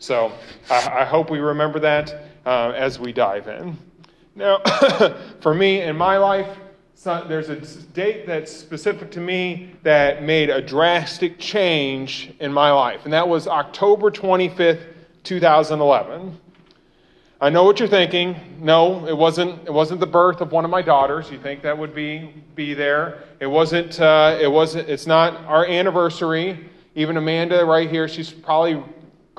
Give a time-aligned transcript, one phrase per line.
[0.00, 0.32] So
[0.70, 3.76] I, I hope we remember that uh, as we dive in.
[4.34, 4.60] Now,
[5.40, 6.56] for me in my life,
[6.94, 7.56] so there's a
[7.92, 13.28] date that's specific to me that made a drastic change in my life, and that
[13.28, 14.82] was October 25th,
[15.22, 16.38] 2011.
[17.42, 18.36] I know what you're thinking.
[18.58, 19.66] No, it wasn't.
[19.66, 21.30] It wasn't the birth of one of my daughters.
[21.30, 23.24] You think that would be be there?
[23.38, 23.98] It wasn't.
[23.98, 24.90] Uh, it wasn't.
[24.90, 26.68] It's not our anniversary.
[26.94, 28.82] Even Amanda, right here, she's probably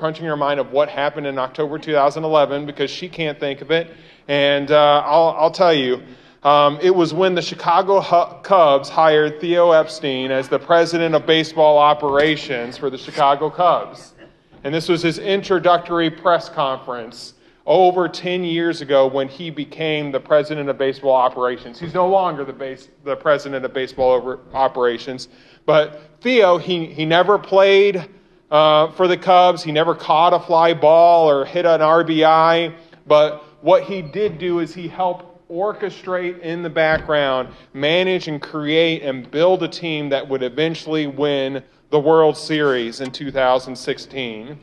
[0.02, 3.94] crunching her mind of what happened in October 2011 because she can't think of it.
[4.28, 6.02] And uh, I'll, I'll tell you,
[6.42, 8.02] um, it was when the Chicago
[8.42, 14.16] Cubs hired Theo Epstein as the president of baseball operations for the Chicago Cubs.
[14.64, 17.36] And this was his introductory press conference
[17.68, 21.80] over 10 years ago when he became the president of baseball operations.
[21.80, 25.28] He's no longer the, base, the president of baseball operations,
[25.68, 28.10] but Theo, he, he never played
[28.52, 29.64] uh, for the Cubs.
[29.64, 32.76] He never caught a fly ball or hit an RBI,
[33.08, 39.02] but what he did do is he helped orchestrate in the background, manage and create
[39.04, 44.60] and build a team that would eventually win the World Series in 2016.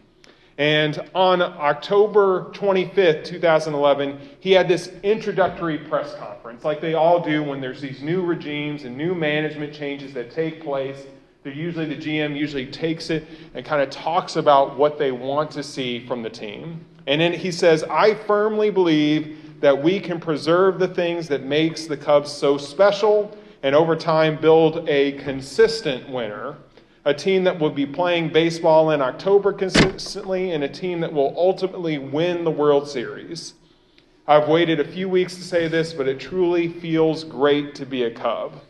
[0.56, 7.44] And on October 25th, 2011, he had this introductory press conference, like they all do
[7.44, 11.06] when there's these new regimes and new management changes that take place.
[11.48, 15.50] They're usually the GM usually takes it and kind of talks about what they want
[15.52, 16.84] to see from the team.
[17.06, 21.86] And then he says, I firmly believe that we can preserve the things that makes
[21.86, 26.58] the Cubs so special and over time build a consistent winner,
[27.06, 31.32] a team that will be playing baseball in October consistently and a team that will
[31.34, 33.54] ultimately win the World Series.
[34.26, 38.02] I've waited a few weeks to say this, but it truly feels great to be
[38.02, 38.60] a Cub.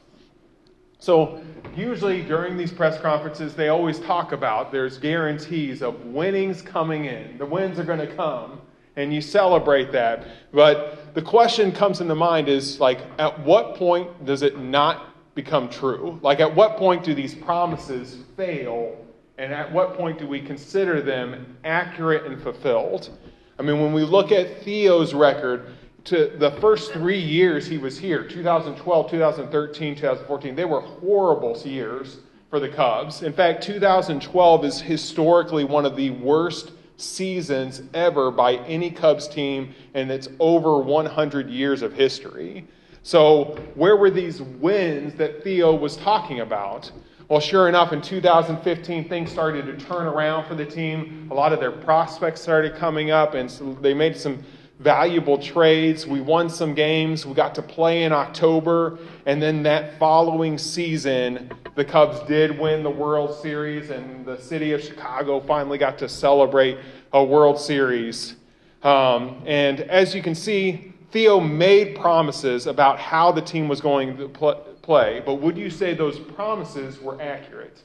[0.99, 1.41] So,
[1.77, 7.39] usually during these press conferences, they always talk about there's guarantees of winnings coming in.
[7.39, 8.61] The wins are going to come
[8.97, 10.27] and you celebrate that.
[10.53, 15.69] But the question comes into mind is like, at what point does it not become
[15.69, 16.19] true?
[16.21, 18.97] Like, at what point do these promises fail?
[19.39, 23.17] And at what point do we consider them accurate and fulfilled?
[23.57, 25.67] I mean, when we look at Theo's record,
[26.05, 32.19] to the first three years he was here 2012, 2013, 2014 they were horrible years
[32.51, 33.23] for the Cubs.
[33.23, 39.75] In fact, 2012 is historically one of the worst seasons ever by any Cubs team,
[39.95, 42.67] and it's over 100 years of history.
[43.03, 46.91] So, where were these wins that Theo was talking about?
[47.29, 51.29] Well, sure enough, in 2015, things started to turn around for the team.
[51.31, 54.43] A lot of their prospects started coming up, and so they made some
[54.79, 56.07] valuable trades.
[56.07, 57.27] We won some games.
[57.27, 58.99] We got to play in October.
[59.27, 64.73] And then that following season, the Cubs did win the World Series, and the city
[64.73, 66.79] of Chicago finally got to celebrate
[67.13, 68.37] a World Series.
[68.83, 74.17] Um, and as you can see, Theo made promises about how the team was going
[74.17, 77.83] to pl- play, but would you say those promises were accurate?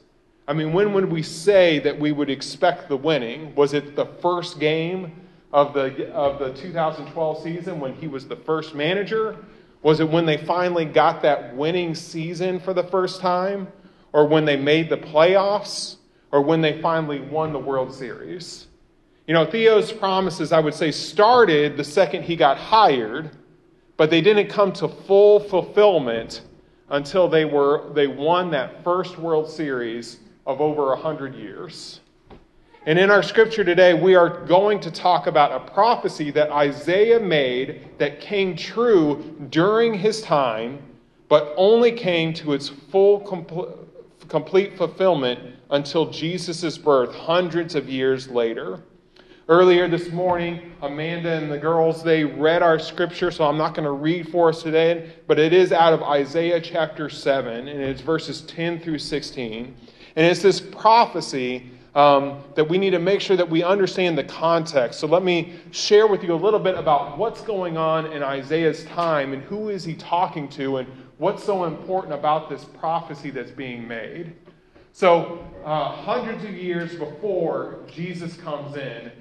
[0.47, 3.55] I mean, when would we say that we would expect the winning?
[3.55, 5.22] Was it the first game
[5.53, 9.37] of the, of the 2012 season when he was the first manager?
[9.83, 13.67] Was it when they finally got that winning season for the first time?
[14.11, 15.97] Or when they made the playoffs?
[16.31, 18.67] Or when they finally won the World Series?
[19.27, 23.29] You know, Theo's promises, I would say, started the second he got hired,
[23.95, 26.41] but they didn't come to full fulfillment
[26.89, 32.01] until they, were, they won that first World Series of over 100 years.
[32.85, 37.19] And in our scripture today, we are going to talk about a prophecy that Isaiah
[37.19, 40.79] made that came true during his time,
[41.29, 43.21] but only came to its full
[44.27, 45.39] complete fulfillment
[45.69, 48.83] until Jesus' birth hundreds of years later.
[49.47, 53.85] Earlier this morning, Amanda and the girls, they read our scripture, so I'm not going
[53.85, 58.01] to read for us today, but it is out of Isaiah chapter 7, and it's
[58.01, 59.73] verses 10 through 16.
[60.15, 64.23] And it's this prophecy um, that we need to make sure that we understand the
[64.23, 64.99] context.
[64.99, 68.83] So let me share with you a little bit about what's going on in Isaiah's
[68.85, 70.87] time and who is he talking to and
[71.17, 74.33] what's so important about this prophecy that's being made.
[74.91, 79.11] So, uh, hundreds of years before Jesus comes in,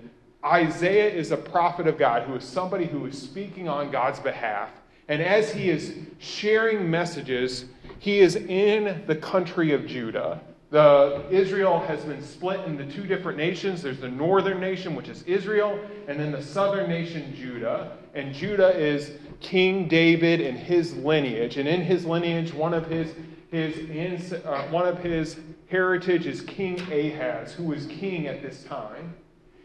[0.45, 4.71] Isaiah is a prophet of God who is somebody who is speaking on God's behalf.
[5.09, 7.67] And as he is sharing messages,
[7.99, 10.41] he is in the country of Judah.
[10.73, 13.83] The, Israel has been split into two different nations.
[13.83, 15.79] There's the northern nation, which is Israel,
[16.09, 17.99] and then the southern nation, Judah.
[18.15, 21.59] And Judah is King David and his lineage.
[21.59, 23.15] And in his lineage, one of his,
[23.51, 25.39] his, uh, one of his
[25.69, 29.15] heritage is King Ahaz, who was king at this time.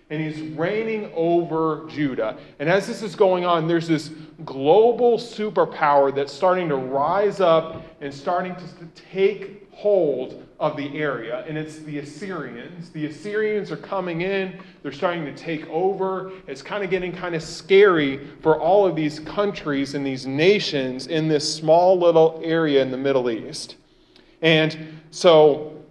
[0.10, 2.38] and he's reigning over Judah.
[2.60, 4.12] And as this is going on, there's this
[4.46, 11.46] global superpower that's starting to rise up and starting to take hold of the area,
[11.48, 12.90] and it's the Assyrians.
[12.90, 16.32] The Assyrians are coming in, they're starting to take over.
[16.48, 21.08] It's kind of getting kind of scary for all of these countries and these nations
[21.08, 23.76] in this small little area in the Middle East.
[24.42, 25.84] And so,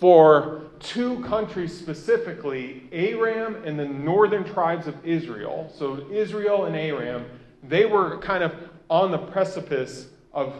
[0.00, 7.24] for two countries specifically, Aram and the northern tribes of Israel, so Israel and Aram,
[7.62, 8.52] they were kind of
[8.90, 10.54] on the precipice of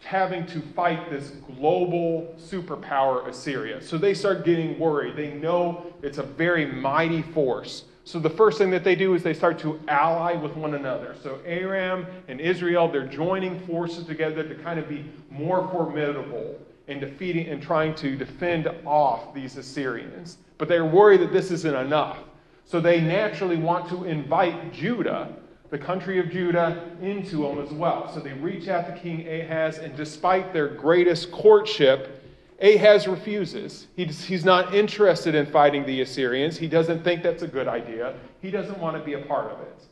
[0.00, 3.82] having to fight this global superpower, Assyria.
[3.82, 5.16] So they start getting worried.
[5.16, 7.84] They know it's a very mighty force.
[8.04, 11.16] So the first thing that they do is they start to ally with one another.
[11.24, 16.56] So Aram and Israel, they're joining forces together to kind of be more formidable
[16.86, 20.38] in defeating and trying to defend off these Assyrians.
[20.56, 22.18] But they're worried that this isn't enough.
[22.64, 25.34] So they naturally want to invite Judah
[25.70, 28.12] the country of Judah into them as well.
[28.12, 32.22] So they reach out to King Ahaz, and despite their greatest courtship,
[32.60, 33.86] Ahaz refuses.
[33.96, 36.56] He's, not interested in fighting the Assyrians.
[36.56, 38.14] He doesn't think that's a good idea.
[38.40, 39.82] He doesn't want to be a part of it.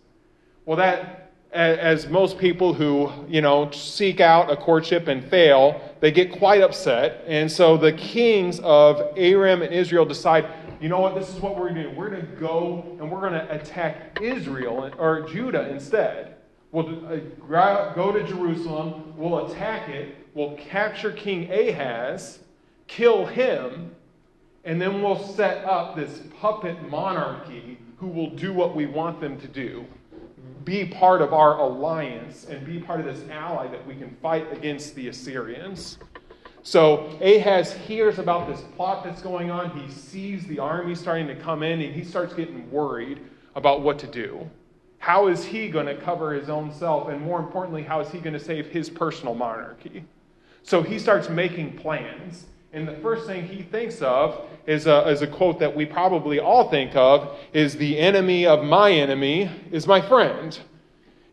[0.65, 1.24] Well, that,
[1.55, 6.61] as most people who, you know, seek out a courtship and fail, they get quite
[6.61, 7.25] upset.
[7.27, 10.47] And so the kings of Aram and Israel decide
[10.81, 11.91] you know what, this is what we're going to do.
[11.97, 16.35] We're going to go and we're going to attack Israel or Judah instead.
[16.73, 22.41] We'll uh, go to Jerusalem, we'll attack it, we'll capture King Ahaz,
[22.87, 23.95] kill him,
[24.65, 29.41] and then we'll set up this puppet monarchy who will do what we want them
[29.41, 29.87] to do.
[30.65, 34.51] Be part of our alliance and be part of this ally that we can fight
[34.53, 35.99] against the Assyrians.
[36.63, 39.79] So Ahaz hears about this plot that's going on.
[39.79, 43.21] He sees the army starting to come in, and he starts getting worried
[43.55, 44.49] about what to do.
[44.99, 47.09] How is he going to cover his own self?
[47.09, 50.07] And more importantly, how is he going to save his personal monarchy?
[50.63, 52.47] So he starts making plans.
[52.75, 56.41] And the first thing he thinks of is a, is a quote that we probably
[56.41, 60.59] all think of is the enemy of my enemy is my friend.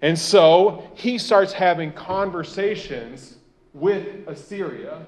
[0.04, 3.38] And so he starts having conversations
[3.74, 5.08] with Assyria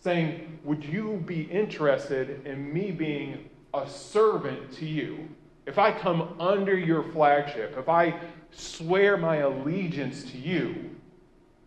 [0.00, 5.28] saying, Would you be interested in me being a servant to you?
[5.66, 8.18] If I come under your flagship, if I
[8.52, 10.90] swear my allegiance to you,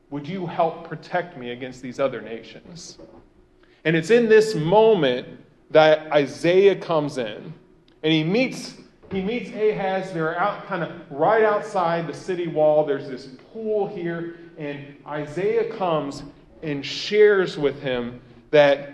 [0.09, 2.97] would you help protect me against these other nations?
[3.83, 5.27] And it's in this moment
[5.71, 7.53] that Isaiah comes in
[8.03, 8.75] and he meets
[9.11, 10.13] he meets Ahaz.
[10.13, 12.85] They're out kind of right outside the city wall.
[12.85, 16.23] There's this pool here, and Isaiah comes
[16.63, 18.93] and shares with him that,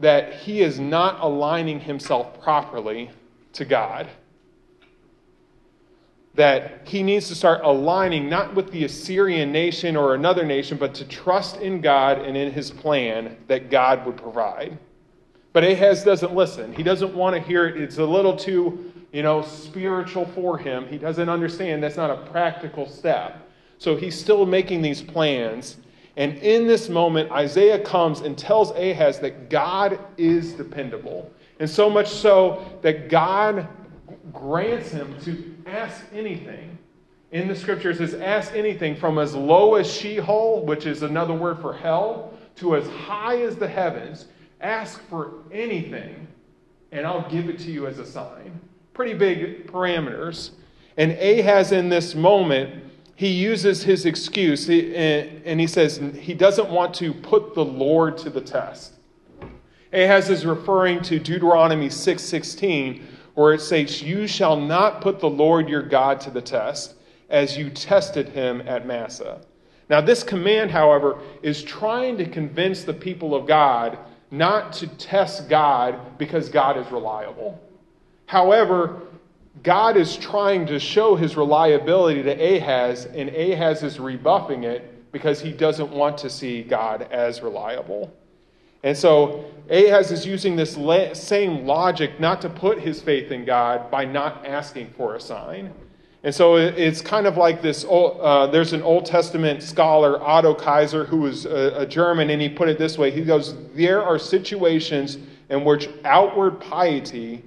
[0.00, 3.10] that he is not aligning himself properly
[3.52, 4.08] to God.
[6.34, 10.94] That he needs to start aligning not with the Assyrian nation or another nation, but
[10.94, 14.78] to trust in God and in his plan that God would provide.
[15.52, 16.72] But Ahaz doesn't listen.
[16.72, 17.80] He doesn't want to hear it.
[17.80, 20.88] It's a little too, you know, spiritual for him.
[20.88, 23.46] He doesn't understand that's not a practical step.
[23.76, 25.76] So he's still making these plans
[26.16, 31.30] and in this moment, Isaiah comes and tells Ahaz that God is dependable.
[31.58, 33.66] And so much so that God
[34.32, 36.78] grants him to ask anything.
[37.32, 41.60] In the scriptures, says, ask anything from as low as Sheol, which is another word
[41.60, 44.26] for hell, to as high as the heavens.
[44.60, 46.28] Ask for anything,
[46.92, 48.60] and I'll give it to you as a sign.
[48.92, 50.50] Pretty big parameters.
[50.98, 56.70] And Ahaz, in this moment, he uses his excuse eh, and he says he doesn't
[56.70, 58.94] want to put the Lord to the test.
[59.92, 63.02] Ahaz is referring to Deuteronomy 6:16
[63.34, 66.94] where it says, you shall not put the Lord your God to the test
[67.30, 69.40] as you tested him at Massah.
[69.88, 73.98] Now this command however is trying to convince the people of God
[74.30, 77.60] not to test God because God is reliable.
[78.26, 79.02] However,
[79.62, 85.40] God is trying to show his reliability to Ahaz, and Ahaz is rebuffing it because
[85.40, 88.12] he doesn't want to see God as reliable.
[88.82, 90.74] And so Ahaz is using this
[91.14, 95.72] same logic not to put his faith in God by not asking for a sign.
[96.24, 101.04] And so it's kind of like this uh, there's an Old Testament scholar, Otto Kaiser,
[101.04, 104.18] who was a, a German, and he put it this way He goes, There are
[104.18, 107.42] situations in which outward piety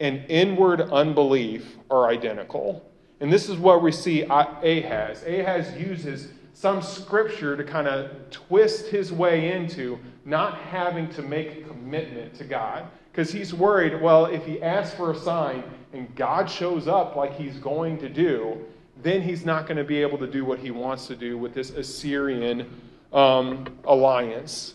[0.00, 2.82] and inward unbelief are identical.
[3.20, 5.22] And this is what we see Ahaz.
[5.24, 11.58] Ahaz uses some scripture to kind of twist his way into not having to make
[11.58, 12.86] a commitment to God.
[13.10, 17.36] Because he's worried, well, if he asks for a sign and God shows up like
[17.36, 18.64] he's going to do,
[19.02, 21.54] then he's not going to be able to do what he wants to do with
[21.54, 22.70] this Assyrian
[23.12, 24.74] um, alliance.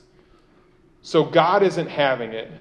[1.02, 2.52] So God isn't having it.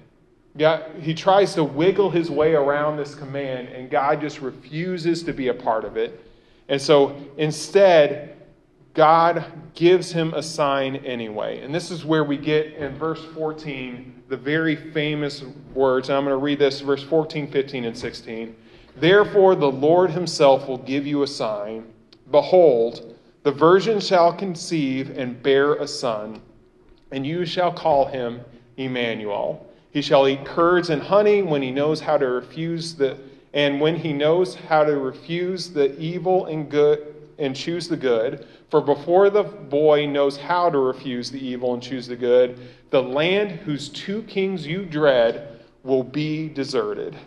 [0.57, 5.33] God, he tries to wiggle his way around this command, and God just refuses to
[5.33, 6.25] be a part of it.
[6.69, 8.38] And so instead,
[8.99, 11.61] God gives him a sign anyway.
[11.61, 15.41] And this is where we get in verse 14 the very famous
[15.73, 16.09] words.
[16.09, 18.53] And I'm going to read this verse 14, 15, and 16.
[18.97, 21.85] Therefore, the Lord himself will give you a sign.
[22.29, 26.41] Behold, the virgin shall conceive and bear a son,
[27.11, 28.41] and you shall call him
[28.75, 29.65] Emmanuel.
[29.91, 33.17] He shall eat curds and honey when he knows how to refuse the
[33.53, 38.47] and when he knows how to refuse the evil and good and choose the good.
[38.69, 43.01] For before the boy knows how to refuse the evil and choose the good, the
[43.01, 47.17] land whose two kings you dread will be deserted.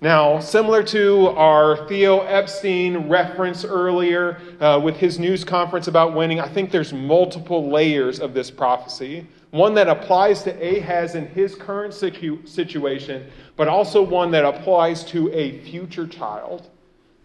[0.00, 6.38] Now, similar to our Theo Epstein reference earlier uh, with his news conference about winning,
[6.38, 9.26] I think there's multiple layers of this prophecy.
[9.50, 15.02] One that applies to Ahaz in his current situ- situation, but also one that applies
[15.06, 16.70] to a future child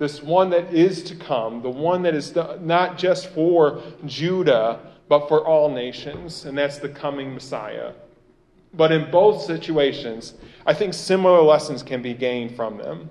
[0.04, 5.30] this one that is to come, the one that is not just for Judah, but
[5.30, 7.94] for all nations, and that's the coming Messiah.
[8.74, 10.34] But in both situations,
[10.66, 13.10] I think similar lessons can be gained from them.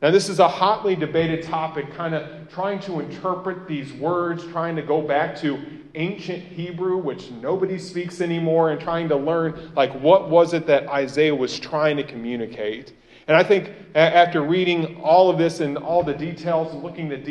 [0.00, 4.76] Now, this is a hotly debated topic, kind of trying to interpret these words, trying
[4.76, 5.58] to go back to
[5.96, 10.88] ancient Hebrew, which nobody speaks anymore, and trying to learn, like, what was it that
[10.88, 12.94] Isaiah was trying to communicate.
[13.28, 17.24] And I think after reading all of this and all the details and looking at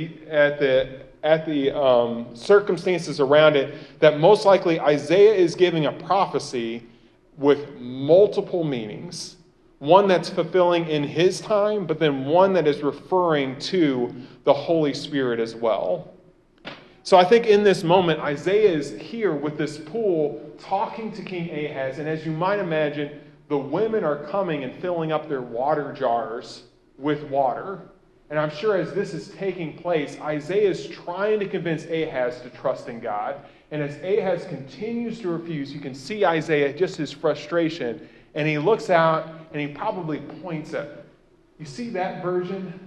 [0.60, 6.84] the, at the um, circumstances around it, that most likely Isaiah is giving a prophecy
[7.38, 9.38] with multiple meanings.
[9.80, 14.94] One that's fulfilling in his time, but then one that is referring to the Holy
[14.94, 16.14] Spirit as well.
[17.04, 21.52] So I think in this moment, Isaiah is here with this pool talking to King
[21.52, 22.00] Ahaz.
[22.00, 26.64] And as you might imagine, the women are coming and filling up their water jars
[26.98, 27.90] with water.
[28.30, 32.50] And I'm sure as this is taking place, Isaiah is trying to convince Ahaz to
[32.50, 33.36] trust in God.
[33.72, 38.08] And as Ahaz continues to refuse, you can see Isaiah, just his frustration.
[38.34, 41.06] And he looks out and he probably points at,
[41.60, 42.80] you see that virgin?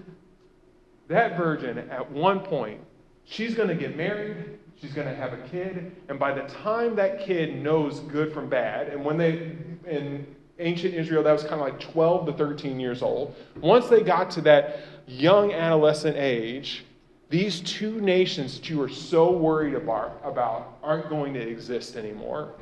[1.07, 2.81] That virgin, at one point,
[3.25, 6.95] she's going to get married, she's going to have a kid, and by the time
[6.97, 10.27] that kid knows good from bad, and when they, and
[10.59, 13.35] ancient Israel, that was kind of like 12 to 13 years old.
[13.61, 16.85] Once they got to that young adolescent age,
[17.31, 22.55] these two nations that you are so worried about, aren't going to exist anymore.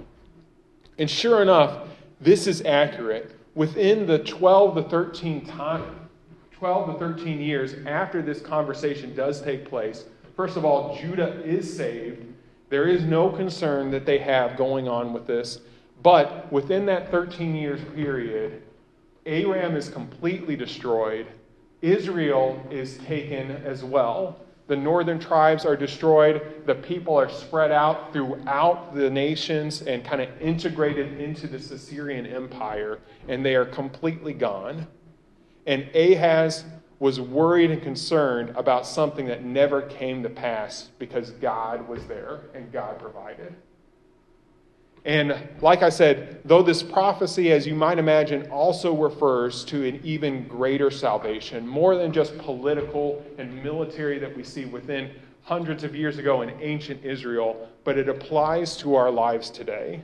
[0.99, 1.89] And sure enough,
[2.21, 3.33] this is accurate.
[3.55, 6.09] Within the 12 to 13 time,
[6.53, 10.05] 12 to 13 years after this conversation does take place,
[10.37, 12.27] first of all, Judah is saved.
[12.69, 15.61] There is no concern that they have going on with this.
[16.03, 18.63] But within that 13 years period,
[19.25, 21.27] Aram is completely destroyed.
[21.83, 24.41] Israel is taken as well.
[24.69, 26.65] The northern tribes are destroyed.
[26.67, 32.27] The people are spread out throughout the nations and kind of integrated into the Assyrian
[32.27, 32.99] Empire,
[33.29, 34.87] and they are completely gone.
[35.67, 36.65] And Ahaz
[36.99, 42.43] was worried and concerned about something that never came to pass because God was there
[42.55, 43.55] and God provided.
[45.07, 50.01] And like I said, though this prophecy, as you might imagine, also refers to an
[50.03, 55.95] even greater salvation, more than just political and military that we see within hundreds of
[55.95, 60.03] years ago in ancient Israel, but it applies to our lives today.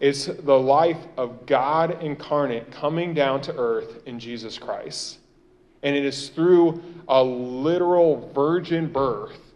[0.00, 5.18] It's the life of God incarnate coming down to earth in Jesus Christ.
[5.82, 9.47] And it is through a literal virgin birth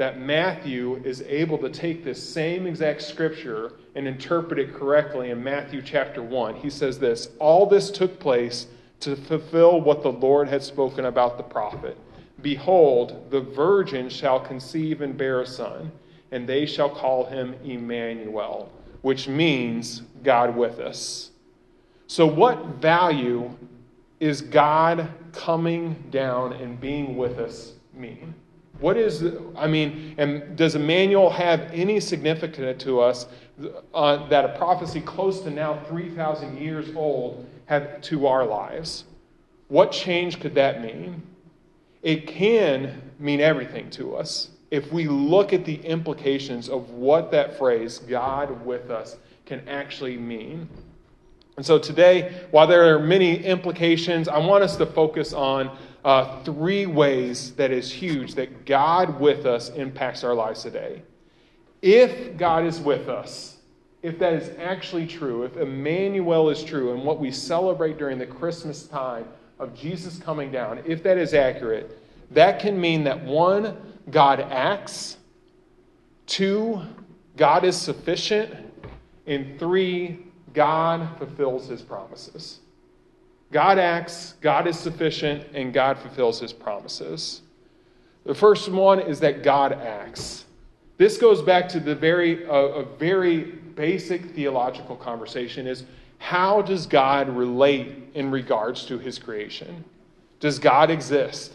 [0.00, 5.44] that Matthew is able to take this same exact scripture and interpret it correctly in
[5.44, 6.54] Matthew chapter 1.
[6.54, 8.68] He says this All this took place
[9.00, 11.98] to fulfill what the Lord had spoken about the prophet.
[12.40, 15.92] Behold, the virgin shall conceive and bear a son,
[16.30, 21.30] and they shall call him Emmanuel, which means God with us.
[22.06, 23.50] So, what value
[24.18, 28.34] is God coming down and being with us mean?
[28.80, 29.24] What is,
[29.56, 33.26] I mean, and does Emmanuel have any significance to us
[33.92, 39.04] uh, that a prophecy close to now 3,000 years old have to our lives?
[39.68, 41.22] What change could that mean?
[42.02, 44.50] It can mean everything to us.
[44.70, 50.16] if we look at the implications of what that phrase, God with us, can actually
[50.16, 50.68] mean.
[51.60, 55.76] And so today, while there are many implications, I want us to focus on
[56.06, 61.02] uh, three ways that is huge that God with us impacts our lives today.
[61.82, 63.58] If God is with us,
[64.00, 68.24] if that is actually true, if Emmanuel is true, and what we celebrate during the
[68.24, 71.98] Christmas time of Jesus coming down, if that is accurate,
[72.30, 73.76] that can mean that one,
[74.10, 75.18] God acts,
[76.26, 76.80] two,
[77.36, 78.54] God is sufficient,
[79.26, 82.60] and three, God fulfills his promises.
[83.52, 87.42] God acts, God is sufficient, and God fulfills his promises.
[88.24, 90.44] The first one is that God acts.
[90.98, 95.84] This goes back to the very, uh, a very basic theological conversation is
[96.18, 99.84] how does God relate in regards to his creation?
[100.38, 101.54] Does God exist?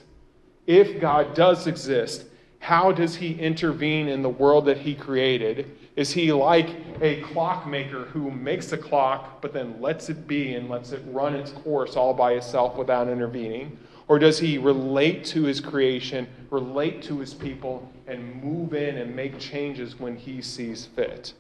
[0.66, 2.26] If God does exist,
[2.60, 5.78] how does he intervene in the world that he created?
[5.96, 6.70] Is he like
[7.02, 11.36] a clockmaker who makes a clock but then lets it be and lets it run
[11.36, 13.78] its course all by itself without intervening?
[14.08, 19.16] Or does he relate to his creation, relate to his people, and move in and
[19.16, 21.34] make changes when he sees fit?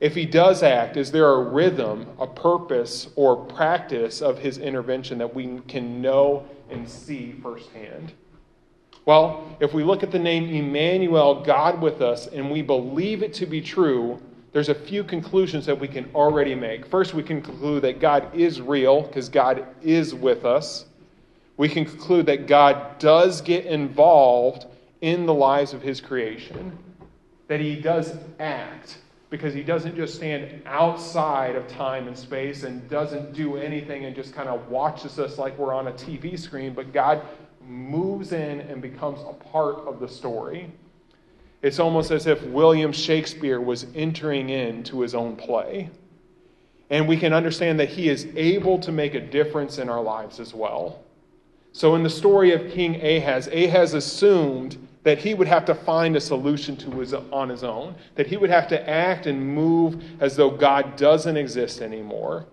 [0.00, 5.16] If he does act, is there a rhythm, a purpose, or practice of his intervention
[5.18, 8.12] that we can know and see firsthand?
[9.06, 13.32] Well, if we look at the name Emmanuel, God with us, and we believe it
[13.34, 14.20] to be true,
[14.52, 16.84] there's a few conclusions that we can already make.
[16.86, 20.86] First, we can conclude that God is real because God is with us.
[21.56, 24.66] We can conclude that God does get involved
[25.00, 26.76] in the lives of his creation,
[27.46, 28.98] that he does act
[29.30, 34.16] because he doesn't just stand outside of time and space and doesn't do anything and
[34.16, 37.22] just kind of watches us like we're on a TV screen, but God
[37.66, 40.70] moves in and becomes a part of the story.
[41.62, 45.90] It's almost as if William Shakespeare was entering into his own play.
[46.90, 50.38] And we can understand that he is able to make a difference in our lives
[50.38, 51.00] as well.
[51.72, 56.16] So, in the story of King Ahaz, Ahaz assumed that he would have to find
[56.16, 60.02] a solution to his, on his own, that he would have to act and move
[60.20, 62.46] as though God doesn't exist anymore.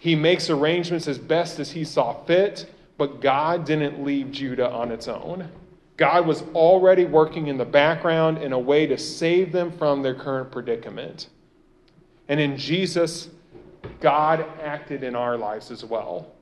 [0.00, 4.90] He makes arrangements as best as he saw fit, but God didn't leave Judah on
[4.90, 5.50] its own.
[5.96, 10.14] God was already working in the background in a way to save them from their
[10.14, 11.28] current predicament.
[12.28, 13.28] And in Jesus,
[14.00, 16.32] God acted in our lives as well.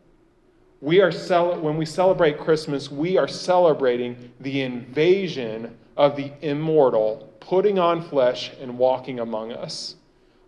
[0.81, 7.33] We are cel- when we celebrate Christmas, we are celebrating the invasion of the immortal,
[7.41, 9.97] putting on flesh and walking among us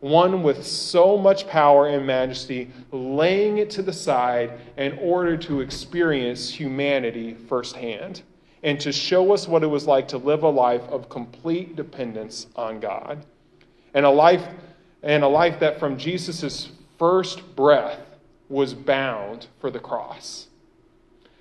[0.01, 5.61] one with so much power and majesty, laying it to the side in order to
[5.61, 8.23] experience humanity firsthand
[8.63, 12.47] and to show us what it was like to live a life of complete dependence
[12.57, 13.25] on God.
[13.95, 14.47] And a life
[15.03, 18.01] and a life that from Jesus' first breath
[18.49, 20.49] was bound for the cross.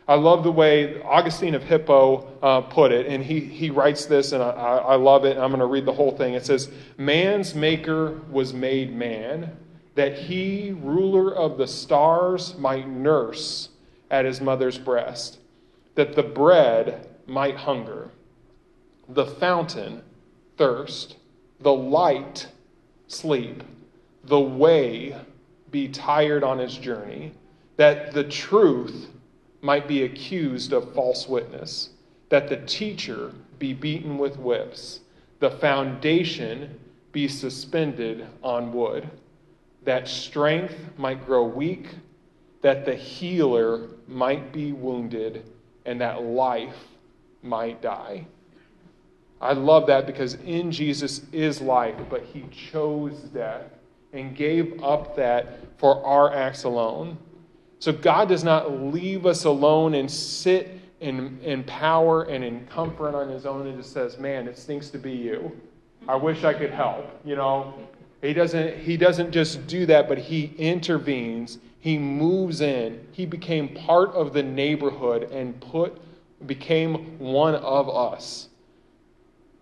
[0.07, 4.33] I love the way Augustine of Hippo uh, put it, and he, he writes this,
[4.33, 5.37] and I, I love it.
[5.37, 6.35] I'm going to read the whole thing.
[6.35, 9.57] It says, Man's maker was made man,
[9.95, 13.69] that he, ruler of the stars, might nurse
[14.11, 15.39] at his mother's breast,
[15.95, 18.11] that the bread might hunger,
[19.09, 20.03] the fountain
[20.57, 21.15] thirst,
[21.59, 22.47] the light
[23.07, 23.63] sleep,
[24.23, 25.15] the way
[25.71, 27.31] be tired on his journey,
[27.77, 29.07] that the truth
[29.65, 31.89] might be accused of false witness,
[32.29, 34.99] that the teacher be beaten with whips,
[35.39, 36.79] the foundation
[37.11, 39.09] be suspended on wood,
[39.83, 41.87] that strength might grow weak,
[42.61, 45.43] that the healer might be wounded,
[45.85, 46.77] and that life
[47.41, 48.23] might die.
[49.41, 53.71] I love that because in Jesus is life, but he chose death
[54.13, 57.17] and gave up that for our acts alone.
[57.79, 63.15] So God does not leave us alone and sit in, in power and in comfort
[63.15, 65.51] on his own and just says, Man, it stinks to be you.
[66.07, 67.05] I wish I could help.
[67.23, 67.73] You know,
[68.21, 71.59] he doesn't, he doesn't just do that, but he intervenes.
[71.79, 73.05] He moves in.
[73.11, 76.01] He became part of the neighborhood and put,
[76.47, 78.49] became one of us.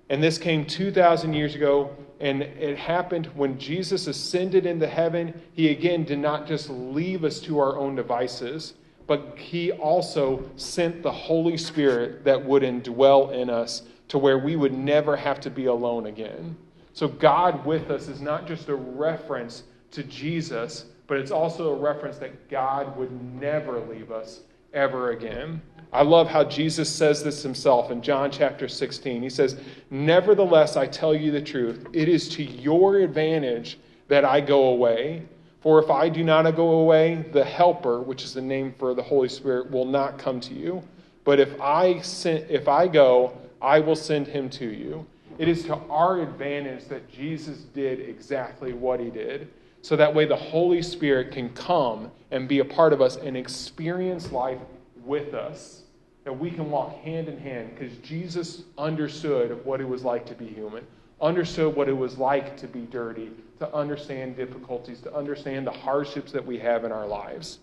[0.10, 5.41] And this came 2,000 years ago and it happened when Jesus ascended into heaven.
[5.51, 8.75] He again did not just leave us to our own devices,
[9.07, 14.55] but he also sent the Holy Spirit that would indwell in us to where we
[14.55, 16.55] would never have to be alone again.
[16.93, 21.77] So, God with us is not just a reference to Jesus, but it's also a
[21.77, 24.41] reference that God would never leave us
[24.73, 25.62] ever again.
[25.91, 29.21] I love how Jesus says this himself in John chapter 16.
[29.21, 29.57] He says,
[29.91, 35.23] Nevertheless, I tell you the truth, it is to your advantage that I go away.
[35.62, 39.03] For if I do not go away, the Helper, which is the name for the
[39.03, 40.83] Holy Spirit, will not come to you.
[41.23, 45.05] But if I, send, if I go, I will send him to you.
[45.38, 49.47] It is to our advantage that Jesus did exactly what he did.
[49.83, 53.35] So that way the Holy Spirit can come and be a part of us and
[53.35, 54.57] experience life
[55.05, 55.81] with us
[56.23, 60.35] that we can walk hand in hand because Jesus understood what it was like to
[60.35, 60.87] be human,
[61.19, 66.31] understood what it was like to be dirty, to understand difficulties, to understand the hardships
[66.31, 67.59] that we have in our lives.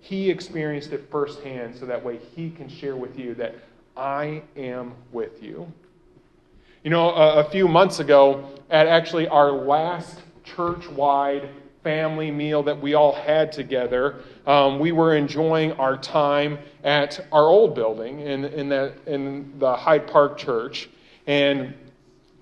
[0.00, 3.54] He experienced it firsthand so that way he can share with you that
[3.94, 5.70] I am with you.
[6.82, 10.20] You know, a, a few months ago, at actually our last
[10.54, 11.48] church wide
[11.82, 14.16] family meal that we all had together.
[14.46, 19.74] Um, we were enjoying our time at our old building in, in, the, in the
[19.74, 20.88] Hyde Park Church.
[21.26, 21.74] And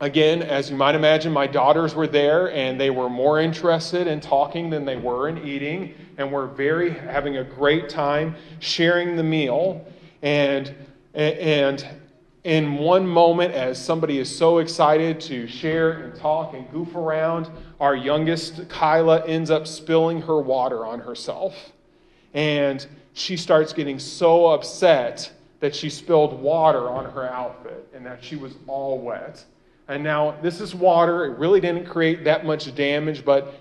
[0.01, 4.21] again, as you might imagine, my daughters were there and they were more interested in
[4.21, 5.95] talking than they were in eating.
[6.19, 9.85] And we're very having a great time sharing the meal.
[10.23, 10.75] And,
[11.15, 11.87] and
[12.47, 17.51] in one moment, as somebody is so excited to share and talk and goof around,
[17.81, 21.73] our youngest, Kyla, ends up spilling her water on herself.
[22.35, 28.23] And she starts getting so upset that she spilled water on her outfit and that
[28.23, 29.45] she was all wet.
[29.89, 31.25] And now, this is water.
[31.25, 33.55] It really didn't create that much damage, but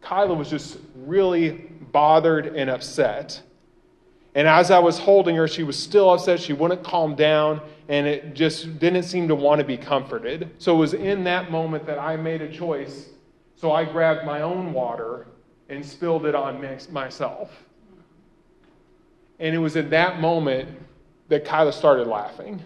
[0.00, 1.50] Kyla was just really
[1.92, 3.42] bothered and upset.
[4.34, 6.40] And as I was holding her, she was still upset.
[6.40, 10.48] She wouldn't calm down, and it just didn't seem to want to be comforted.
[10.58, 13.08] So it was in that moment that I made a choice.
[13.56, 15.26] So I grabbed my own water
[15.68, 17.50] and spilled it on myself.
[19.40, 20.68] And it was in that moment
[21.30, 22.64] that Kyla started laughing.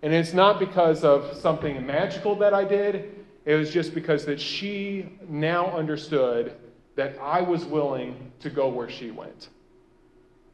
[0.00, 4.40] And it's not because of something magical that I did, it was just because that
[4.40, 6.54] she now understood
[6.96, 9.50] that I was willing to go where she went.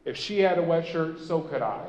[0.03, 1.87] If she had a wet shirt, so could I.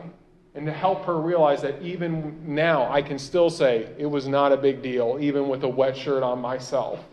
[0.54, 4.52] And to help her realize that even now, I can still say it was not
[4.52, 7.04] a big deal, even with a wet shirt on myself.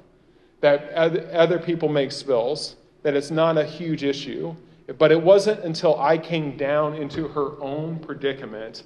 [0.62, 4.56] That other people make spills, that it's not a huge issue.
[4.98, 8.84] But it wasn't until I came down into her own predicament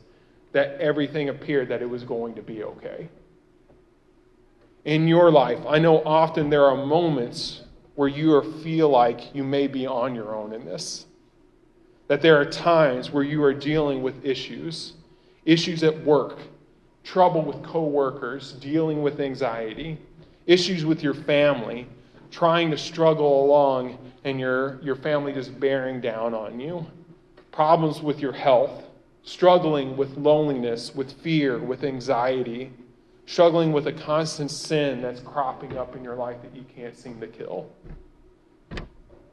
[0.51, 3.07] that everything appeared that it was going to be okay.
[4.83, 7.61] In your life, I know often there are moments
[7.95, 11.05] where you feel like you may be on your own in this
[12.11, 14.95] that there are times where you are dealing with issues,
[15.45, 16.39] issues at work,
[17.05, 19.97] trouble with coworkers, dealing with anxiety,
[20.45, 21.87] issues with your family,
[22.29, 26.85] trying to struggle along and your, your family just bearing down on you,
[27.53, 28.83] problems with your health,
[29.23, 32.73] struggling with loneliness, with fear, with anxiety,
[33.25, 37.21] struggling with a constant sin that's cropping up in your life that you can't seem
[37.21, 37.71] to kill.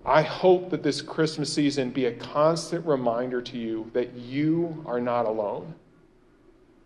[0.08, 5.00] I hope that this Christmas season be a constant reminder to you that you are
[5.00, 5.74] not alone,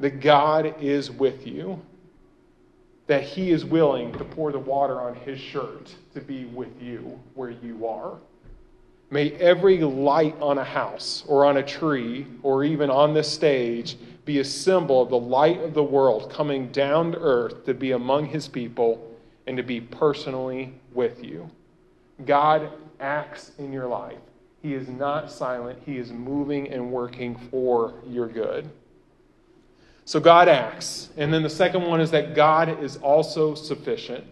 [0.01, 1.81] that God is with you,
[3.07, 7.17] that He is willing to pour the water on His shirt to be with you
[7.35, 8.19] where you are.
[9.11, 13.99] May every light on a house or on a tree or even on this stage
[14.25, 17.93] be a symbol of the light of the world coming down to earth to be
[17.93, 21.49] among His people and to be personally with you.
[22.25, 22.71] God
[23.03, 24.19] acts in your life.
[24.63, 28.71] He is not silent, He is moving and working for your good.
[30.05, 31.11] So God acts.
[31.17, 34.25] And then the second one is that God is also sufficient.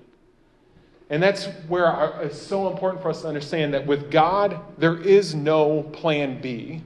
[1.10, 5.34] And that's where it's so important for us to understand that with God, there is
[5.34, 6.82] no plan B.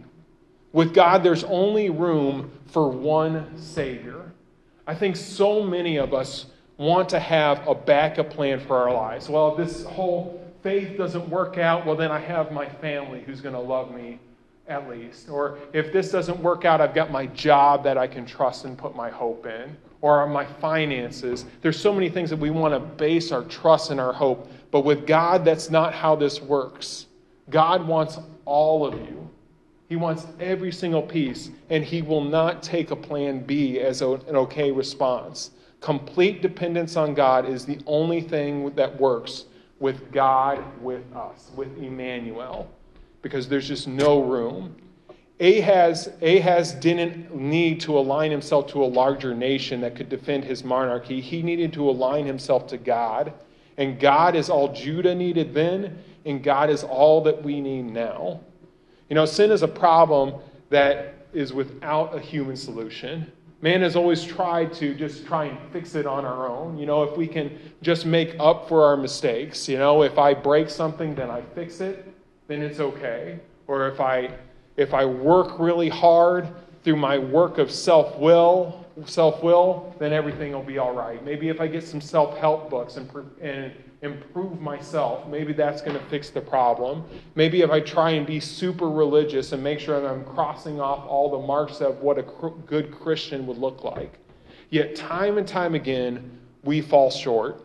[0.73, 4.33] With God, there's only room for one Savior.
[4.87, 6.47] I think so many of us
[6.79, 9.29] want to have a backup plan for our lives.
[9.29, 13.55] Well, this whole faith doesn't work out, well, then I have my family who's going
[13.55, 14.19] to love me
[14.67, 15.29] at least.
[15.29, 18.77] Or if this doesn't work out, I've got my job that I can trust and
[18.77, 19.77] put my hope in.
[20.01, 21.45] Or my finances.
[21.61, 24.51] There's so many things that we want to base our trust and our hope.
[24.71, 27.07] But with God, that's not how this works.
[27.51, 29.31] God wants all of you.
[29.89, 34.21] He wants every single piece, and He will not take a plan B as an
[34.29, 35.53] okay response.
[35.81, 39.45] Complete dependence on God is the only thing that works
[39.85, 42.71] with God with us, with Emmanuel,
[43.21, 44.75] because there's just no room.
[45.39, 50.65] Ahaz, Ahaz didn't need to align himself to a larger nation that could defend his
[50.65, 51.21] monarchy.
[51.21, 53.35] He needed to align himself to God.
[53.77, 58.41] And God is all Judah needed then, and God is all that we need now.
[59.11, 60.37] You know, sin is a problem
[60.71, 63.31] that is without a human solution.
[63.65, 66.77] Man has always tried to just try and fix it on our own.
[66.77, 70.35] You know, if we can just make up for our mistakes, you know, if I
[70.35, 72.07] break something, then I fix it,
[72.47, 73.41] then it's okay.
[73.67, 74.29] Or if I
[74.77, 76.47] if I work really hard
[76.83, 81.25] through my work of self-will, self-will, then everything will be all right.
[81.25, 83.73] Maybe if I get some self-help books and, and
[84.05, 87.05] improve myself, maybe that's going to fix the problem.
[87.35, 91.07] Maybe if I try and be super religious and make sure that I'm crossing off
[91.07, 92.23] all the marks of what a
[92.67, 94.19] good Christian would look like.
[94.71, 97.63] Yet, time and time again, we fall short.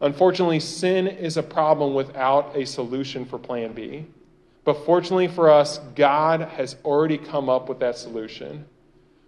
[0.00, 4.06] Unfortunately, sin is a problem without a solution for plan B.
[4.64, 8.64] But fortunately for us, God has already come up with that solution.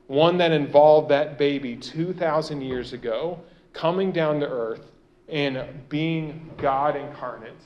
[0.07, 3.41] One that involved that baby 2,000 years ago
[3.73, 4.92] coming down to earth
[5.33, 7.57] and being God incarnate.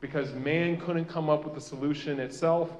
[0.00, 2.70] Because man couldn't come up with the solution itself,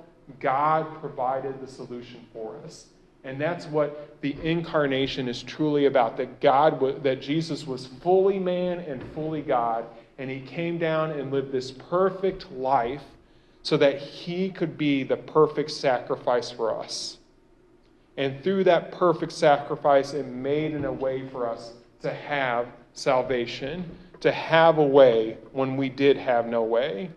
[0.40, 2.86] God provided the solution for us.
[3.24, 8.80] And that's what the incarnation is truly about that God that Jesus was fully man
[8.80, 9.84] and fully God
[10.18, 13.02] and he came down and lived this perfect life
[13.62, 17.18] so that he could be the perfect sacrifice for us.
[18.16, 23.88] And through that perfect sacrifice it made in a way for us to have salvation
[24.22, 27.10] to have a way when we did have no way.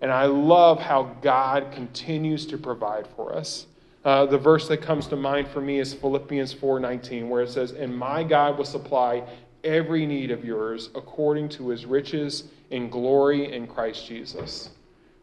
[0.00, 3.66] And I love how God continues to provide for us.
[4.04, 7.72] Uh, the verse that comes to mind for me is Philippians 4:19, where it says,
[7.72, 9.24] "And my God will supply
[9.64, 14.70] every need of yours according to His riches in glory in Christ Jesus."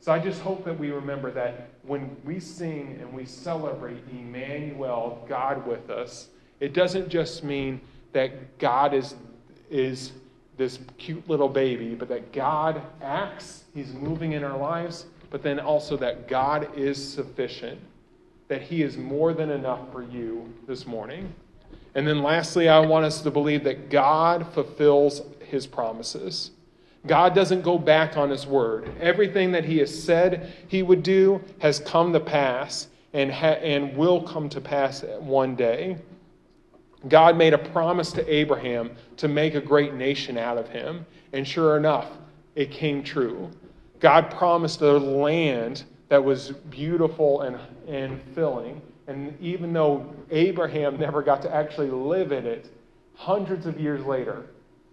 [0.01, 5.25] So I just hope that we remember that when we sing and we celebrate Emmanuel,
[5.27, 6.27] God with us,
[6.59, 7.79] it doesn't just mean
[8.11, 9.15] that God is
[9.69, 10.11] is
[10.57, 15.59] this cute little baby, but that God acts, He's moving in our lives, but then
[15.59, 17.79] also that God is sufficient,
[18.47, 21.33] that He is more than enough for you this morning.
[21.95, 26.51] And then lastly, I want us to believe that God fulfills His promises.
[27.05, 28.91] God doesn't go back on His word.
[28.99, 33.95] Everything that He has said He would do has come to pass and, ha- and
[33.95, 35.97] will come to pass one day.
[37.07, 41.05] God made a promise to Abraham to make a great nation out of him.
[41.33, 42.07] And sure enough,
[42.55, 43.51] it came true.
[43.99, 47.57] God promised a land that was beautiful and,
[47.87, 48.81] and filling.
[49.07, 52.69] And even though Abraham never got to actually live in it,
[53.15, 54.45] hundreds of years later,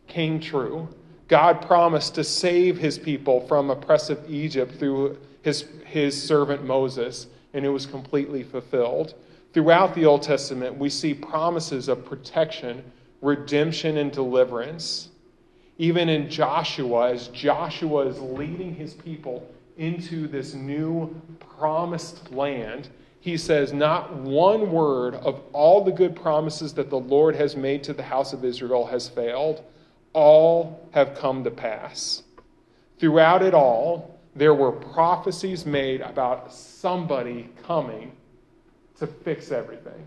[0.06, 0.88] came true.
[1.28, 7.64] God promised to save his people from oppressive Egypt through his, his servant Moses, and
[7.64, 9.14] it was completely fulfilled.
[9.54, 12.82] Throughout the Old Testament, we see promises of protection,
[13.22, 15.10] redemption, and deliverance.
[15.78, 22.88] Even in Joshua, as Joshua is leading his people into this new promised land,
[23.20, 27.84] he says, Not one word of all the good promises that the Lord has made
[27.84, 29.62] to the house of Israel has failed.
[30.14, 32.24] All have come to pass.
[32.98, 38.16] Throughout it all, there were prophecies made about somebody coming
[38.98, 40.04] to fix everything.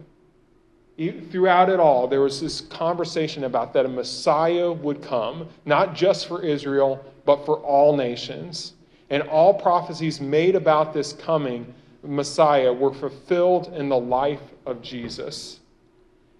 [1.29, 6.27] Throughout it all, there was this conversation about that a Messiah would come, not just
[6.27, 8.73] for Israel, but for all nations.
[9.09, 11.73] And all prophecies made about this coming
[12.03, 15.59] Messiah were fulfilled in the life of Jesus,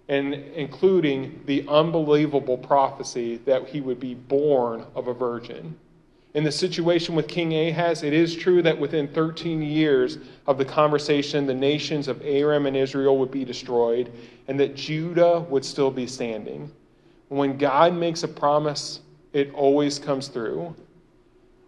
[0.08, 5.76] and including the unbelievable prophecy that he would be born of a virgin.
[6.38, 10.64] In the situation with King Ahaz, it is true that within 13 years of the
[10.64, 14.12] conversation, the nations of Aram and Israel would be destroyed,
[14.46, 16.70] and that Judah would still be standing.
[17.26, 19.00] When God makes a promise,
[19.32, 20.76] it always comes through.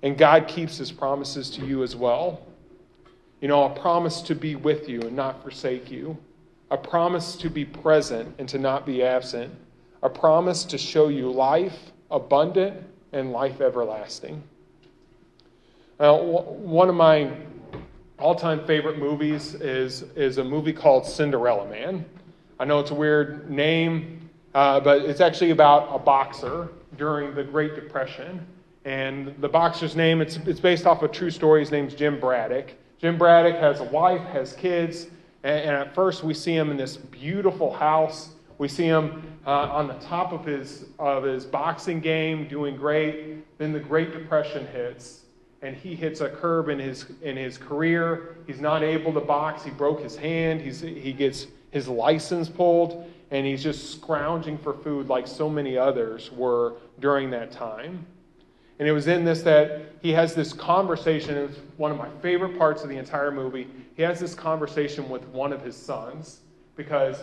[0.04, 2.40] And God keeps his promises to you as well.
[3.40, 6.16] You know, a promise to be with you and not forsake you,
[6.70, 9.52] a promise to be present and to not be absent,
[10.04, 14.40] a promise to show you life abundant and life everlasting.
[16.00, 17.30] Now, one of my
[18.18, 22.06] all time favorite movies is, is a movie called Cinderella Man.
[22.58, 27.44] I know it's a weird name, uh, but it's actually about a boxer during the
[27.44, 28.46] Great Depression.
[28.86, 31.60] And the boxer's name, it's, it's based off a true story.
[31.60, 32.72] His name's Jim Braddock.
[32.98, 35.08] Jim Braddock has a wife, has kids,
[35.42, 38.30] and, and at first we see him in this beautiful house.
[38.56, 43.58] We see him uh, on the top of his, of his boxing game, doing great.
[43.58, 45.24] Then the Great Depression hits
[45.62, 48.36] and he hits a curb in his in his career.
[48.46, 49.62] He's not able to box.
[49.62, 50.60] He broke his hand.
[50.60, 55.76] He's, he gets his license pulled, and he's just scrounging for food like so many
[55.76, 58.06] others were during that time.
[58.78, 61.36] And it was in this that he has this conversation.
[61.36, 63.68] It was one of my favorite parts of the entire movie.
[63.94, 66.40] He has this conversation with one of his sons
[66.76, 67.18] because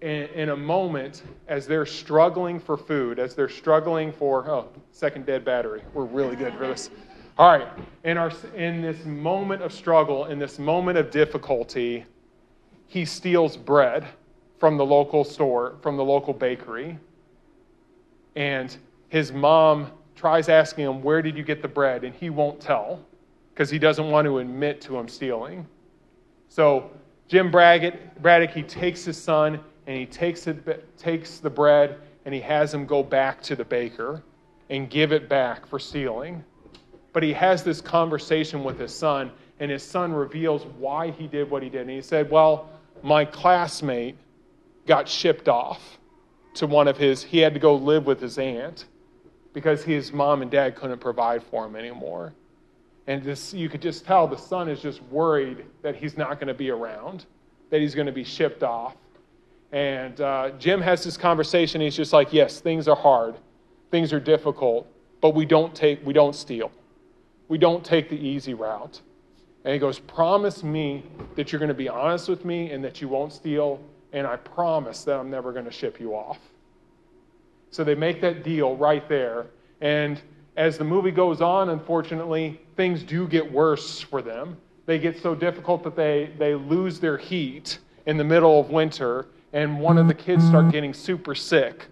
[0.00, 5.26] in, in, a moment, as they're struggling for food, as they're struggling for, oh, second
[5.26, 5.82] dead battery.
[5.92, 6.90] We're really good for this.
[7.38, 7.68] All right.
[8.04, 12.06] In, our, in this moment of struggle, in this moment of difficulty,
[12.86, 14.06] he steals bread
[14.58, 16.98] from the local store, from the local bakery.
[18.36, 18.74] And
[19.08, 22.04] his mom tries asking him, Where did you get the bread?
[22.04, 23.04] And he won't tell
[23.52, 25.66] because he doesn't want to admit to him stealing.
[26.48, 26.90] So
[27.28, 32.34] Jim Braddock, Braddock he takes his son and he takes, it, takes the bread and
[32.34, 34.22] he has him go back to the baker
[34.70, 36.42] and give it back for stealing.
[37.16, 41.48] But he has this conversation with his son, and his son reveals why he did
[41.48, 41.80] what he did.
[41.80, 42.68] And he said, Well,
[43.02, 44.18] my classmate
[44.86, 45.98] got shipped off
[46.56, 48.84] to one of his, he had to go live with his aunt
[49.54, 52.34] because his mom and dad couldn't provide for him anymore.
[53.06, 56.48] And this, you could just tell the son is just worried that he's not going
[56.48, 57.24] to be around,
[57.70, 58.94] that he's going to be shipped off.
[59.72, 61.80] And uh, Jim has this conversation.
[61.80, 63.36] He's just like, yes, things are hard,
[63.90, 64.86] things are difficult,
[65.22, 66.70] but we don't take, we don't steal,
[67.48, 69.00] we don't take the easy route.
[69.64, 71.04] And he goes, promise me
[71.34, 73.80] that you're going to be honest with me and that you won't steal,
[74.12, 76.38] and I promise that I'm never going to ship you off.
[77.70, 79.46] So they make that deal right there,
[79.80, 80.20] and
[80.56, 84.56] as the movie goes on, unfortunately, things do get worse for them.
[84.86, 89.26] They get so difficult that they, they lose their heat in the middle of winter,
[89.52, 91.86] and one of the kids start getting super sick.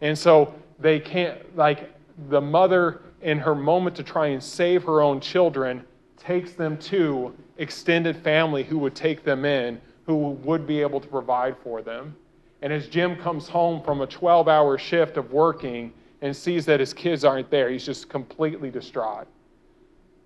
[0.00, 1.94] And so they can't, like,
[2.28, 5.84] the mother, in her moment to try and save her own children,
[6.16, 11.08] takes them to extended family who would take them in, who would be able to
[11.08, 12.14] provide for them.
[12.62, 16.80] And as Jim comes home from a 12 hour shift of working and sees that
[16.80, 19.26] his kids aren't there, he's just completely distraught.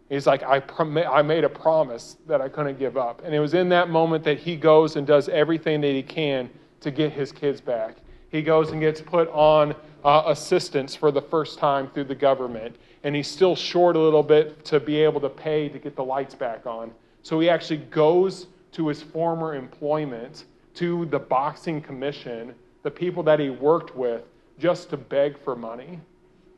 [0.08, 3.22] He's like, I, prom- I made a promise that I couldn't give up.
[3.24, 6.50] And it was in that moment that he goes and does everything that he can
[6.80, 7.96] to get his kids back.
[8.32, 12.76] He goes and gets put on uh, assistance for the first time through the government.
[13.04, 16.04] And he's still short a little bit to be able to pay to get the
[16.04, 16.90] lights back on.
[17.22, 23.38] So he actually goes to his former employment, to the boxing commission, the people that
[23.38, 24.22] he worked with,
[24.58, 26.00] just to beg for money.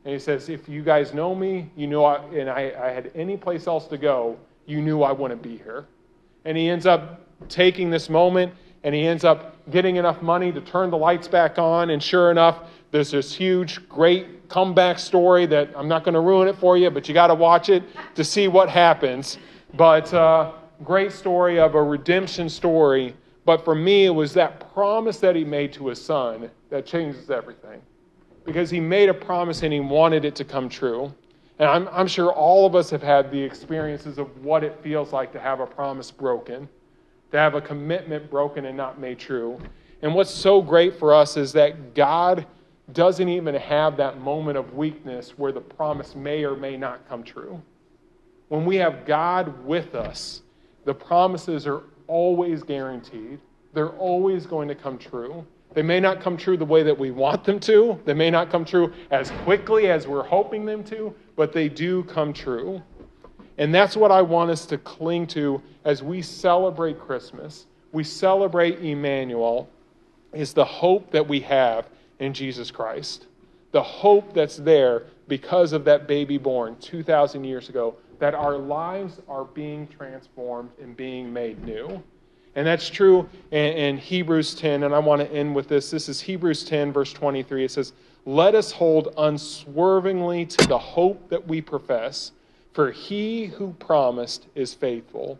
[0.05, 3.11] And he says, If you guys know me, you know, I, and I, I had
[3.15, 5.85] any place else to go, you knew I wouldn't be here.
[6.45, 8.53] And he ends up taking this moment
[8.85, 11.89] and he ends up getting enough money to turn the lights back on.
[11.89, 12.59] And sure enough,
[12.91, 16.91] there's this huge, great comeback story that I'm not going to ruin it for you,
[16.91, 17.81] but you got to watch it
[18.13, 19.39] to see what happens.
[19.73, 20.51] But uh,
[20.83, 23.15] great story of a redemption story.
[23.43, 27.31] But for me, it was that promise that he made to his son that changes
[27.31, 27.81] everything
[28.45, 31.11] because he made a promise and he wanted it to come true.
[31.57, 35.11] And I'm, I'm sure all of us have had the experiences of what it feels
[35.11, 36.69] like to have a promise broken,
[37.31, 39.59] to have a commitment broken and not made true.
[40.01, 42.45] And what's so great for us is that God
[42.93, 47.23] doesn't even have that moment of weakness where the promise may or may not come
[47.23, 47.61] true.
[48.49, 50.41] When we have God with us,
[50.85, 53.39] the promises are always guaranteed,
[53.73, 55.45] they're always going to come true.
[55.73, 57.99] They may not come true the way that we want them to.
[58.05, 62.03] They may not come true as quickly as we're hoping them to, but they do
[62.03, 62.81] come true.
[63.57, 67.65] And that's what I want us to cling to as we celebrate Christmas.
[67.91, 69.69] We celebrate Emmanuel
[70.33, 71.87] is the hope that we have
[72.19, 73.27] in Jesus Christ.
[73.71, 79.21] The hope that's there because of that baby born 2,000 years ago, that our lives
[79.27, 82.01] are being transformed and being made new.
[82.55, 84.83] And that's true in, in, Hebrews 10.
[84.83, 85.91] And I want to end with this.
[85.91, 87.65] This is Hebrews 10, verse 23.
[87.65, 87.91] It says,
[88.25, 92.31] Let us hold unswervingly to the hope that we profess,
[92.75, 95.39] for he who promised is faithful.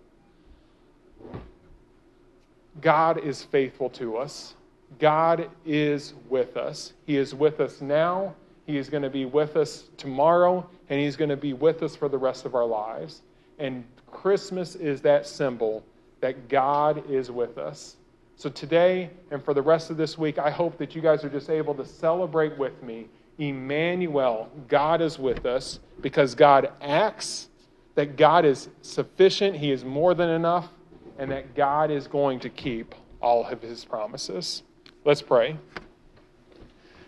[2.79, 4.53] God is faithful to us.
[4.99, 6.93] God is with us.
[7.05, 8.33] He is with us now.
[8.65, 11.93] He is going to be with us tomorrow, and He's going to be with us
[11.93, 13.21] for the rest of our lives.
[13.59, 15.83] And Christmas is that symbol
[16.21, 17.97] that God is with us.
[18.37, 21.29] So today and for the rest of this week, I hope that you guys are
[21.29, 23.07] just able to celebrate with me.
[23.37, 27.49] Emmanuel, God is with us because God acts,
[27.95, 30.69] that God is sufficient, He is more than enough,
[31.17, 34.63] and that God is going to keep all of His promises.
[35.03, 35.57] Let's pray.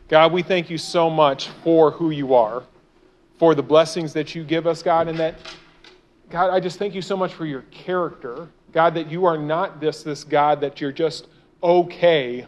[0.08, 2.64] God, we thank you so much for who you are,
[3.38, 5.36] for the blessings that you give us, God, and that,
[6.30, 9.80] God, I just thank you so much for your character God, that you are not
[9.80, 11.28] this, this God that you're just
[11.64, 12.46] okay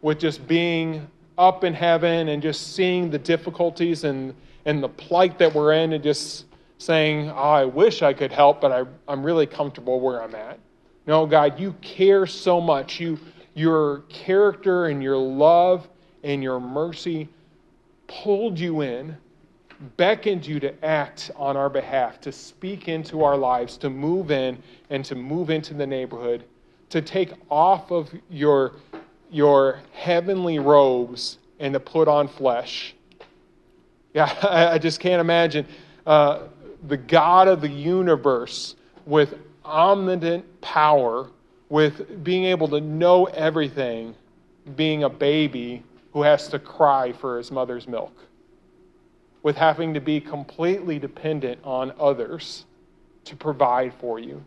[0.00, 1.06] with just being
[1.38, 4.34] up in heaven and just seeing the difficulties and,
[4.64, 6.46] and the plight that we're in and just
[6.78, 10.58] saying, oh, I wish I could help, but I, I'm really comfortable where I'm at.
[11.06, 13.00] No, God, you care so much.
[13.00, 13.18] You,
[13.54, 15.88] your character and your love
[16.22, 17.28] and your mercy
[18.06, 19.16] pulled you in,
[19.96, 24.60] beckoned you to act on our behalf, to speak into our lives, to move in
[24.90, 26.44] and to move into the neighborhood,
[26.90, 28.76] to take off of your,
[29.30, 32.94] your heavenly robes and to put on flesh.
[34.14, 35.66] Yeah, I, I just can't imagine
[36.06, 36.48] uh,
[36.86, 38.76] the God of the universe
[39.06, 41.28] with omnipotent power,
[41.68, 44.14] with being able to know everything,
[44.76, 48.12] being a baby who has to cry for his mother's milk,
[49.42, 52.64] with having to be completely dependent on others
[53.24, 54.42] to provide for you.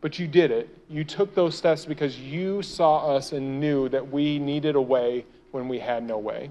[0.00, 0.68] But you did it.
[0.88, 5.24] You took those steps because you saw us and knew that we needed a way
[5.50, 6.50] when we had no way.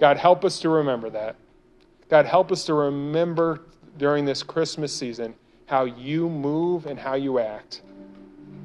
[0.00, 1.36] God, help us to remember that.
[2.08, 3.62] God, help us to remember
[3.98, 5.34] during this Christmas season
[5.66, 7.82] how you move and how you act,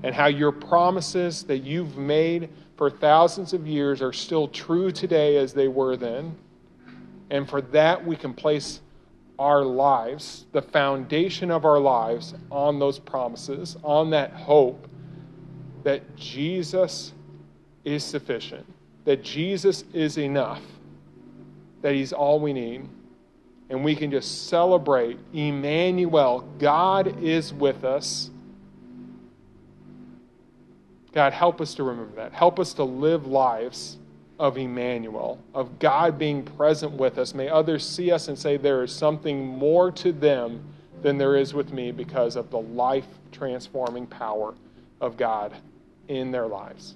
[0.03, 5.37] and how your promises that you've made for thousands of years are still true today
[5.37, 6.35] as they were then.
[7.29, 8.79] And for that, we can place
[9.39, 14.87] our lives, the foundation of our lives, on those promises, on that hope
[15.83, 17.13] that Jesus
[17.83, 18.65] is sufficient,
[19.05, 20.61] that Jesus is enough,
[21.81, 22.87] that He's all we need
[23.73, 26.47] and we can just celebrate Emmanuel.
[26.59, 28.29] God is with us.
[31.11, 32.33] God, help us to remember that.
[32.33, 33.97] Help us to live lives
[34.39, 37.33] of Emmanuel, of God being present with us.
[37.33, 40.63] May others see us and say there is something more to them
[41.01, 44.53] than there is with me because of the life transforming power
[45.01, 45.53] of God
[46.07, 46.95] in their lives.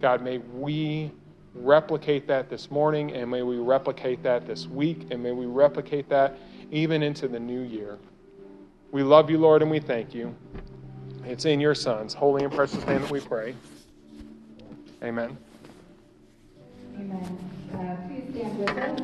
[0.00, 1.10] God, may we
[1.54, 6.08] replicate that this morning, and may we replicate that this week, and may we replicate
[6.08, 6.36] that
[6.70, 7.98] even into the new year.
[8.90, 10.34] We love you, Lord, and we thank you.
[11.24, 13.54] It's in your Son's holy and precious name that we pray.
[15.02, 15.36] Amen.
[16.96, 17.38] Amen.
[17.72, 19.00] Uh, please stand with us